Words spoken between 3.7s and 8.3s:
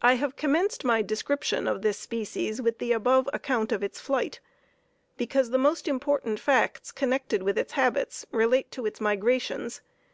of its flight, because the most important facts connected with its habits